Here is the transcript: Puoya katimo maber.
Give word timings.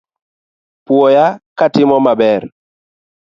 Puoya 0.85 1.25
katimo 1.57 1.97
maber. 2.05 2.41